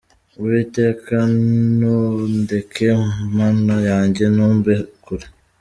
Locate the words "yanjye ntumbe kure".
3.89-5.27